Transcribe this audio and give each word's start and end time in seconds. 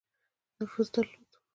نفوذ 0.61 0.91
درلود. 0.91 1.37